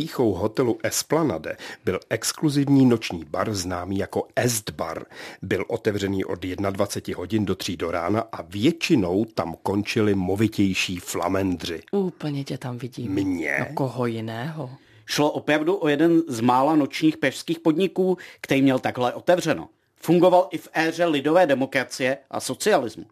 [0.00, 5.04] píchou hotelu Esplanade byl exkluzivní noční bar známý jako Estbar.
[5.42, 11.82] Byl otevřený od 21 hodin do 3 do rána a většinou tam končili movitější flamendři.
[11.92, 13.12] Úplně tě tam vidím.
[13.12, 13.56] Mě?
[13.58, 14.70] No koho jiného?
[15.06, 19.68] Šlo opravdu o jeden z mála nočních pražských podniků, který měl takhle otevřeno.
[19.96, 23.04] Fungoval i v éře lidové demokracie a socialismu.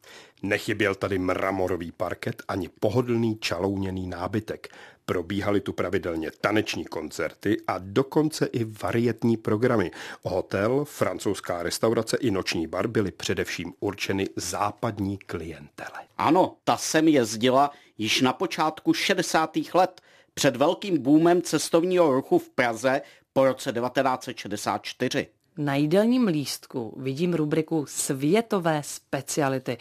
[0.43, 4.68] Nechyběl tady mramorový parket ani pohodlný čalouněný nábytek.
[5.05, 9.91] Probíhaly tu pravidelně taneční koncerty a dokonce i varietní programy.
[10.23, 16.01] Hotel, francouzská restaurace i noční bar byly především určeny západní klientele.
[16.19, 19.56] Ano, ta sem jezdila již na počátku 60.
[19.75, 20.00] let,
[20.34, 23.02] před velkým boomem cestovního ruchu v Praze
[23.33, 25.27] po roce 1964.
[25.59, 29.78] Na jídelním lístku vidím rubriku světové speciality.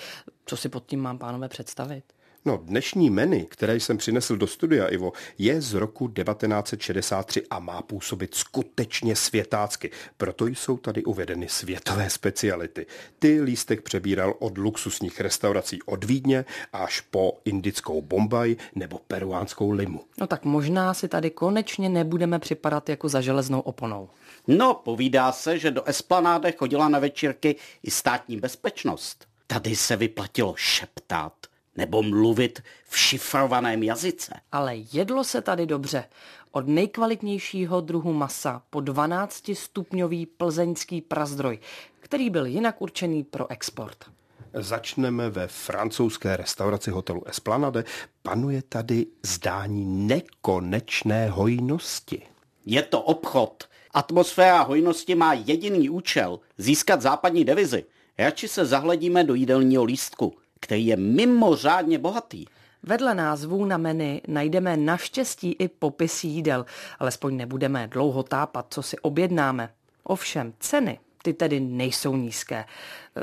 [0.49, 2.03] Co si pod tím mám, pánové, představit?
[2.45, 7.81] No, dnešní menu, které jsem přinesl do studia, Ivo, je z roku 1963 a má
[7.81, 9.91] působit skutečně světácky.
[10.17, 12.85] Proto jsou tady uvedeny světové speciality.
[13.19, 20.01] Ty lístek přebíral od luxusních restaurací od Vídně až po indickou Bombaj nebo peruánskou limu.
[20.17, 24.09] No tak možná si tady konečně nebudeme připadat jako za železnou oponou.
[24.47, 29.27] No, povídá se, že do Esplanáde chodila na večírky i státní bezpečnost.
[29.47, 31.33] Tady se vyplatilo šeptat
[31.75, 34.33] nebo mluvit v šifrovaném jazyce.
[34.51, 36.03] Ale jedlo se tady dobře.
[36.51, 41.59] Od nejkvalitnějšího druhu masa po 12-stupňový plzeňský prazdroj,
[41.99, 44.05] který byl jinak určený pro export.
[44.53, 47.83] Začneme ve francouzské restauraci hotelu Esplanade.
[48.23, 52.21] Panuje tady zdání nekonečné hojnosti.
[52.65, 53.63] Je to obchod.
[53.91, 57.85] Atmosféra hojnosti má jediný účel získat západní devizi.
[58.19, 62.45] Radši se zahledíme do jídelního lístku který je mimořádně bohatý.
[62.83, 66.65] Vedle názvů na menu najdeme naštěstí i popis jídel,
[66.99, 69.69] alespoň nebudeme dlouho tápat, co si objednáme.
[70.03, 72.65] Ovšem, ceny, ty tedy nejsou nízké.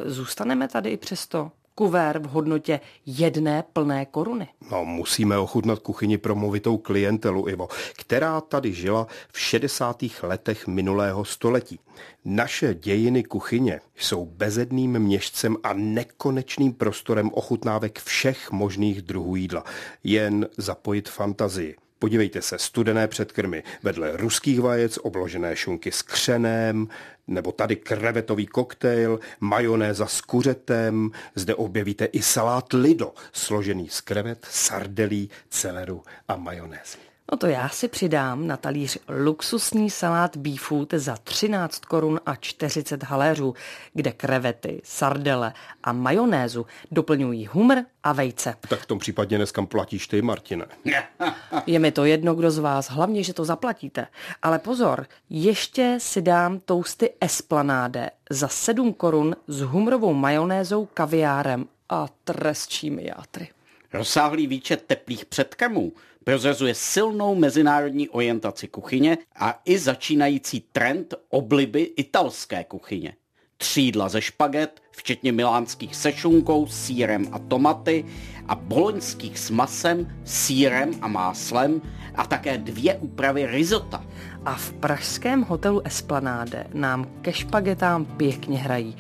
[0.05, 4.49] Zůstaneme tady i přesto kuvér v hodnotě jedné plné koruny.
[4.71, 7.69] No, musíme ochutnat kuchyni pro movitou klientelu, Ivo,
[7.99, 10.03] která tady žila v 60.
[10.23, 11.81] letech minulého století.
[12.25, 19.65] Naše dějiny kuchyně jsou bezedným měšcem a nekonečným prostorem ochutnávek všech možných druhů jídla.
[20.05, 21.77] Jen zapojit fantazii.
[21.99, 26.89] Podívejte se, studené předkrmy, vedle ruských vajec obložené šunky s křenem,
[27.27, 34.47] nebo tady krevetový koktejl, majonéza s kuřetem, zde objevíte i salát lido, složený z krevet,
[34.51, 37.14] sardelí, celeru a majonézy.
[37.33, 43.03] No to já si přidám na talíř luxusní salát beefood za 13 korun a 40
[43.03, 43.55] haléřů,
[43.95, 45.53] kde krevety, sardele
[45.85, 48.55] a majonézu doplňují humr a vejce.
[48.69, 50.67] Tak v tom případě dneska platíš ty, Martine.
[51.67, 54.07] Je mi to jedno, kdo z vás, hlavně, že to zaplatíte.
[54.43, 62.07] Ale pozor, ještě si dám tousty Esplanáde za 7 korun s humrovou majonézou, kaviárem a
[62.25, 63.49] trestčími játry.
[63.93, 65.93] Rozsáhlý výčet teplých předkrmů
[66.25, 73.15] prozrazuje silnou mezinárodní orientaci kuchyně a i začínající trend obliby italské kuchyně.
[73.57, 78.05] Třídla ze špaget, včetně milánských se šunkou, sírem a tomaty
[78.49, 81.83] a boloňských s masem, sírem a máslem
[82.15, 84.05] a také dvě úpravy risota.
[84.45, 88.97] A v pražském hotelu Esplanáde nám ke špagetám pěkně hrají.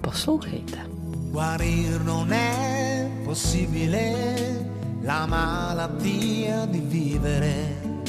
[0.00, 0.86] Poslouchejte.
[1.32, 4.55] Guarir non è possibile
[5.06, 8.00] la malattia di vivere,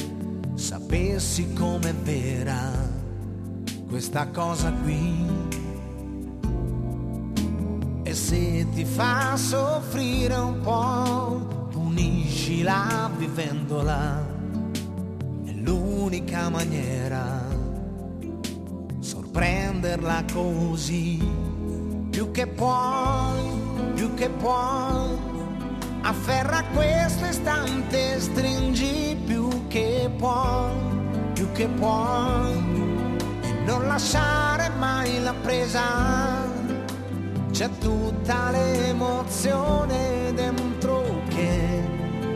[0.54, 2.72] sapessi com'è vera
[3.88, 5.24] questa cosa qui.
[8.02, 14.26] E se ti fa soffrire un po', puniscila vivendola.
[15.44, 17.46] È l'unica maniera
[18.98, 21.16] sorprenderla così.
[22.10, 23.42] Più che puoi,
[23.94, 25.27] più che puoi
[26.02, 30.72] Afferra questo istante, stringi più che puoi,
[31.34, 32.52] più che puoi,
[33.42, 36.46] e non lasciare mai la presa.
[37.50, 41.82] C'è tutta l'emozione dentro che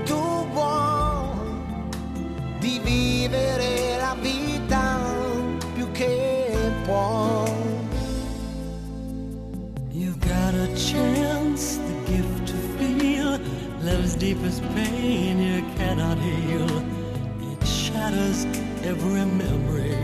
[0.05, 1.37] tu vuoi
[2.59, 4.99] di vivere la vita
[5.75, 6.53] più che
[6.85, 7.51] puoi.
[9.93, 11.42] You've got a chance,
[13.83, 16.71] love's deepest pain you cannot heal.
[17.51, 18.45] It shatters
[18.85, 19.99] every memory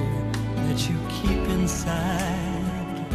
[0.66, 3.06] that you keep inside.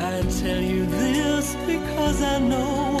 [0.00, 2.98] I tell you this because I know.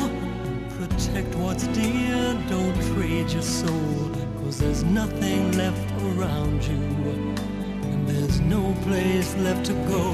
[0.78, 6.82] Protect what's dear, don't trade your soul, cause there's nothing left around you,
[7.92, 10.04] and there's no place left to go.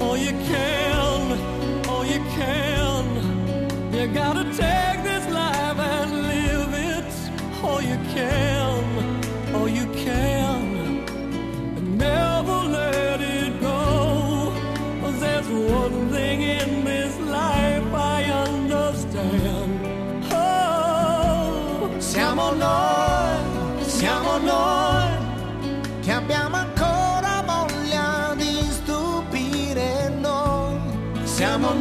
[0.00, 3.04] All you can, all you can,
[3.92, 4.87] you gotta take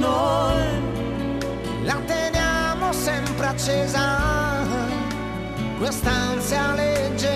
[0.07, 4.05] noi, la teniamo sempre accesa,
[5.77, 7.26] quest'ansia leggerissima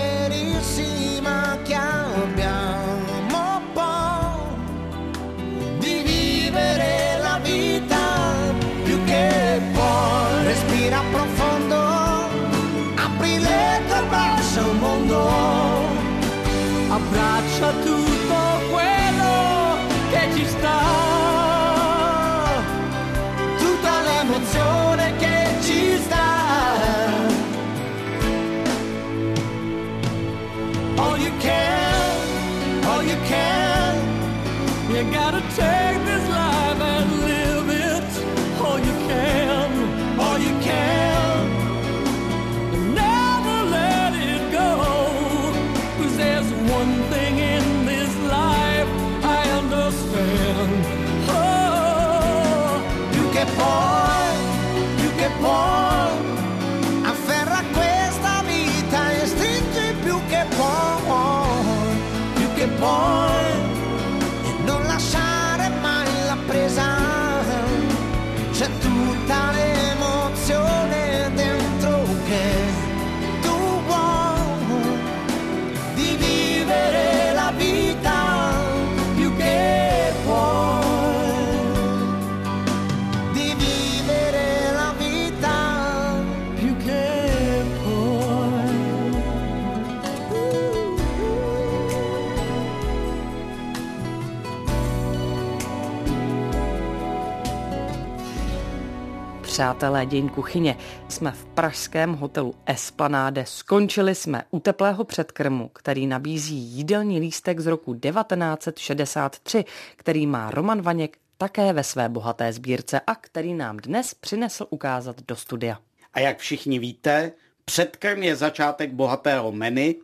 [99.52, 100.76] Přátelé dějin kuchyně,
[101.08, 103.44] jsme v pražském hotelu Esplanade.
[103.46, 109.64] Skončili jsme u teplého předkrmu, který nabízí jídelní lístek z roku 1963,
[109.96, 115.22] který má Roman Vaněk také ve své bohaté sbírce a který nám dnes přinesl ukázat
[115.28, 115.78] do studia.
[116.14, 117.32] A jak všichni víte,
[117.64, 119.94] předkrm je začátek bohatého menu,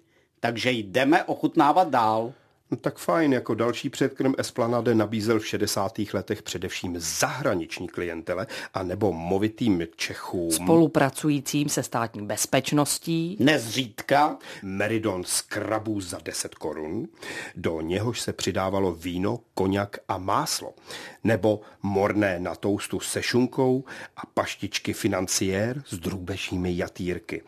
[0.40, 2.32] takže jdeme ochutnávat dál.
[2.70, 5.98] No tak fajn, jako další předkrm Esplanade nabízel v 60.
[6.12, 10.50] letech především zahraniční klientele a nebo movitým Čechům.
[10.50, 17.08] Spolupracujícím se státní bezpečností, Nezřídka Meridon z krabů za 10 korun,
[17.56, 20.74] do něhož se přidávalo víno, koněk a máslo,
[21.24, 23.84] nebo morné na toustu se šunkou
[24.16, 27.42] a paštičky financiér s drůbežími jatýrky.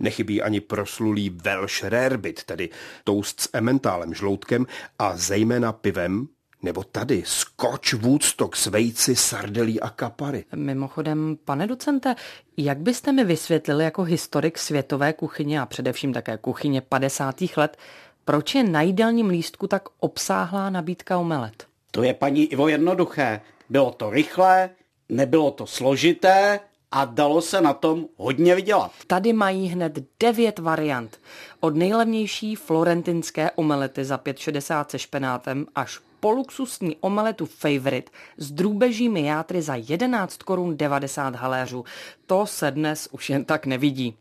[0.00, 2.68] Nechybí ani proslulý Welsh Rarebit, tedy
[3.04, 4.66] toast s ementálem, žloutkem
[4.98, 6.28] a zejména pivem,
[6.62, 10.44] nebo tady Scotch Woodstock s vejci, sardelí a kapary.
[10.54, 12.14] Mimochodem, pane docente,
[12.56, 17.36] jak byste mi vysvětlili jako historik světové kuchyně a především také kuchyně 50.
[17.56, 17.76] let,
[18.24, 21.66] proč je na jídelním lístku tak obsáhlá nabídka omelet?
[21.90, 23.40] To je paní Ivo jednoduché.
[23.68, 24.70] Bylo to rychlé,
[25.08, 28.92] nebylo to složité a dalo se na tom hodně vydělat.
[29.06, 31.20] Tady mají hned devět variant.
[31.60, 39.24] Od nejlevnější florentinské omelety za 5,60 se špenátem až po luxusní omeletu Favorite s drůbežími
[39.24, 41.84] játry za 11 korun 90 haléřů.
[42.26, 44.16] To se dnes už jen tak nevidí.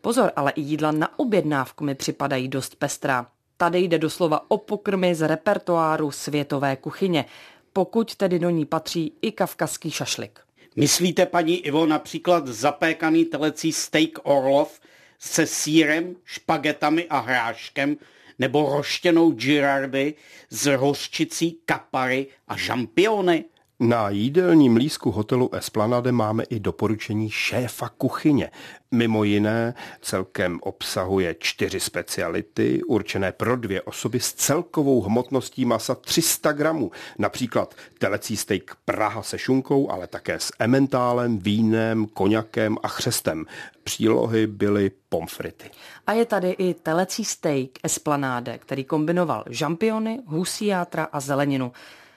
[0.00, 3.26] Pozor, ale i jídla na objednávku mi připadají dost pestrá.
[3.56, 7.24] Tady jde doslova o pokrmy z repertoáru světové kuchyně,
[7.72, 10.40] pokud tedy do ní patří i kavkazský šašlik.
[10.76, 14.80] Myslíte, paní Ivo, například zapékaný telecí steak orlov
[15.18, 17.96] se sírem, špagetami a hráškem,
[18.38, 20.14] nebo roštěnou girardy
[20.50, 23.44] s hořčicí, kapary a žampiony?
[23.82, 28.50] Na jídelním lísku hotelu Esplanade máme i doporučení šéfa kuchyně.
[28.90, 36.52] Mimo jiné celkem obsahuje čtyři speciality určené pro dvě osoby s celkovou hmotností masa 300
[36.52, 36.90] gramů.
[37.18, 43.44] Například telecí steak Praha se šunkou, ale také s ementálem, vínem, koněkem a chřestem.
[43.84, 45.70] Přílohy byly pomfrity.
[46.06, 51.72] A je tady i telecí steak Esplanade, který kombinoval žampiony, husí játra a zeleninu.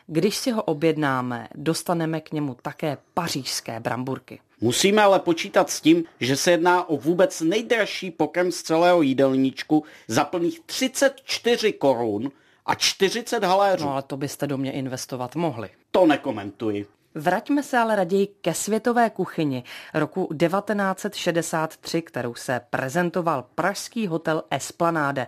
[0.07, 4.39] Když si ho objednáme, dostaneme k němu také pařížské bramburky.
[4.61, 9.83] Musíme ale počítat s tím, že se jedná o vůbec nejdražší pokrm z celého jídelníčku
[10.07, 12.31] za plných 34 korun
[12.65, 13.85] a 40 haléřů.
[13.85, 15.69] No ale to byste do mě investovat mohli.
[15.91, 16.87] To nekomentuji.
[17.15, 25.27] Vraťme se ale raději ke světové kuchyni roku 1963, kterou se prezentoval pražský hotel Esplanade.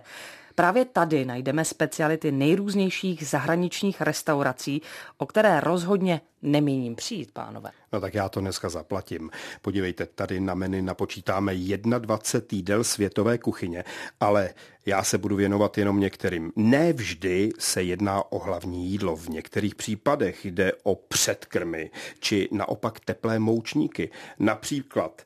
[0.58, 4.82] Právě tady najdeme speciality nejrůznějších zahraničních restaurací,
[5.18, 7.70] o které rozhodně nemíním přijít, pánové.
[7.92, 9.30] No tak já to dneska zaplatím.
[9.62, 13.84] Podívejte, tady na menu napočítáme 21 jídel světové kuchyně,
[14.20, 14.54] ale
[14.86, 16.52] já se budu věnovat jenom některým.
[16.56, 19.16] Ne vždy se jedná o hlavní jídlo.
[19.16, 24.10] V některých případech jde o předkrmy, či naopak teplé moučníky.
[24.38, 25.22] Například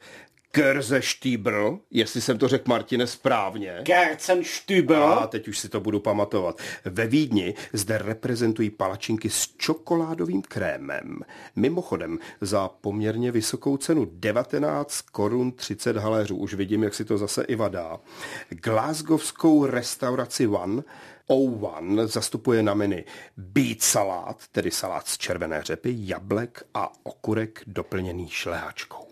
[0.53, 3.81] Kerzeštýbl, jestli jsem to řekl Martine správně.
[3.83, 5.05] Kerzenstübel.
[5.05, 6.61] A teď už si to budu pamatovat.
[6.85, 11.21] Ve Vídni zde reprezentují palačinky s čokoládovým krémem.
[11.57, 16.37] Mimochodem za poměrně vysokou cenu 19 korun 30 haléřů.
[16.37, 18.01] Už vidím, jak si to zase i vadá.
[18.49, 20.83] Glasgowskou restauraci One
[21.29, 23.05] O1 zastupuje na menu
[23.37, 29.10] beet salát, tedy salát z červené řepy, jablek a okurek doplněný šlehačkou.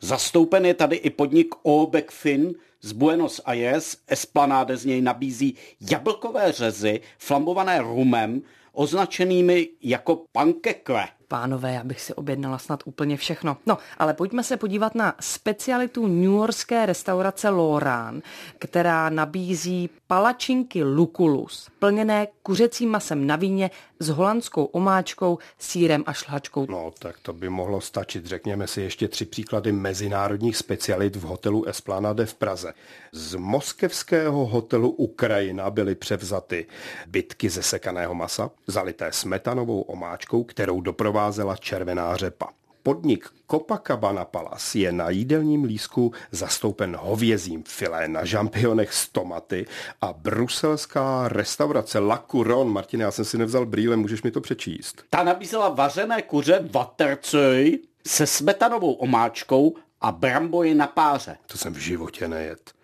[0.00, 3.96] Zastoupen je tady i podnik Obeck Fin z Buenos Aires.
[4.06, 5.54] Esplanade z něj nabízí
[5.90, 11.08] jablkové řezy flambované rumem, označenými jako pankekle.
[11.28, 13.56] Pánové, já bych si objednala snad úplně všechno.
[13.66, 18.22] No, ale pojďme se podívat na specialitu newyorské restaurace Lorán,
[18.58, 23.70] která nabízí palačinky lukulus, plněné kuřecím masem na víně
[24.00, 26.66] s holandskou omáčkou, sírem a šlhačkou.
[26.68, 28.26] No, tak to by mohlo stačit.
[28.26, 32.72] Řekněme si ještě tři příklady mezinárodních specialit v hotelu Esplanade v Praze.
[33.12, 36.66] Z moskevského hotelu Ukrajina byly převzaty
[37.06, 40.80] bytky ze sekaného masa, zalité smetanovou omáčkou, kterou
[41.18, 42.48] doprovázela červená řepa.
[42.82, 49.66] Podnik Copacabana Palace je na jídelním lísku zastoupen hovězím filé na žampionech s tomaty
[50.00, 52.72] a bruselská restaurace La Couronne.
[52.72, 55.02] Martin, já jsem si nevzal brýle, můžeš mi to přečíst?
[55.10, 61.36] Ta nabízela vařené kuře Watercöy se smetanovou omáčkou a bramboji na páře.
[61.46, 62.77] To jsem v životě nejet.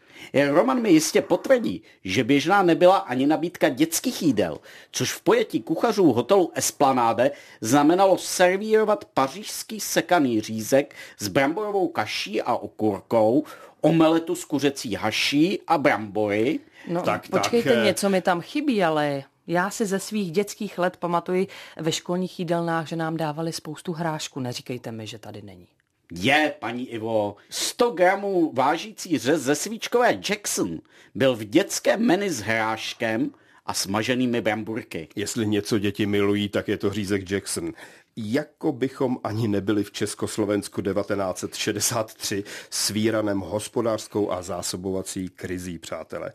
[0.51, 4.59] Roman mi jistě potvrdí, že běžná nebyla ani nabídka dětských jídel,
[4.91, 7.31] což v pojetí kuchařů hotelu Esplanade
[7.61, 13.45] znamenalo servírovat pařížský sekaný řízek s bramborovou kaší a okurkou,
[13.81, 16.61] omeletu s kuřecí haší a brambory.
[16.89, 17.85] No, Tak, počkejte, tak, eh.
[17.85, 22.89] něco mi tam chybí, ale já si ze svých dětských let pamatuji ve školních jídelnách,
[22.89, 24.41] že nám dávali spoustu hrášku.
[24.41, 25.69] Neříkejte mi, že tady není.
[26.17, 30.79] Je, paní Ivo, 100 gramů vážící řez ze svíčkové Jackson
[31.15, 33.31] byl v dětském menu s hráškem
[33.67, 35.09] a smaženými bramburky.
[35.17, 37.73] Jestli něco děti milují, tak je to řízek Jackson.
[38.17, 46.33] Jako bychom ani nebyli v Československu 1963 svíraném hospodářskou a zásobovací krizí, přátelé.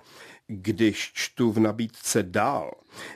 [0.48, 2.72] Když čtu v nabídce dál,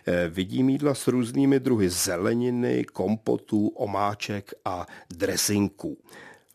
[0.07, 5.97] eh, vidím jídla s různými druhy zeleniny, kompotů, omáček a dresinků.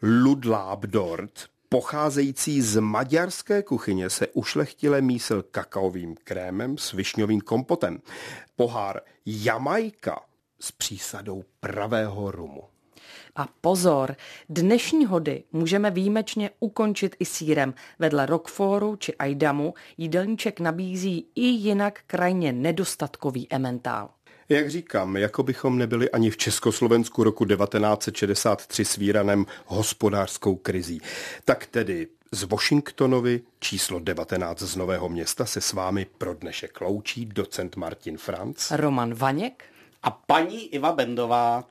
[0.03, 8.01] Ludlábdort, pocházející z maďarské kuchyně, se ušlechtile mísil kakaovým krémem s višňovým kompotem.
[8.57, 10.21] Pohár Jamajka
[10.61, 12.63] s přísadou pravého rumu.
[13.37, 14.17] A pozor,
[14.49, 17.75] dnešní hody můžeme výjimečně ukončit i sírem.
[17.99, 24.11] Vedle Rockforu či Aidamu jídelníček nabízí i jinak krajně nedostatkový ementál.
[24.51, 31.01] Jak říkám, jako bychom nebyli ani v Československu roku 1963 svíraném hospodářskou krizí.
[31.45, 37.27] Tak tedy z Washingtonovi číslo 19 z Nového města se s vámi pro dnešek loučí
[37.27, 38.71] docent Martin Franc.
[38.71, 39.65] Roman Vaněk
[40.03, 41.65] A paní Iva Bendová